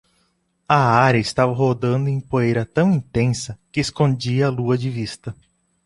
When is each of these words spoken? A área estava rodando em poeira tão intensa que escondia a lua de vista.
A 0.67 0.83
área 1.05 1.19
estava 1.19 1.51
rodando 1.53 2.09
em 2.09 2.19
poeira 2.19 2.65
tão 2.65 2.91
intensa 2.91 3.59
que 3.71 3.79
escondia 3.79 4.47
a 4.47 4.49
lua 4.49 4.75
de 4.75 4.89
vista. 4.89 5.35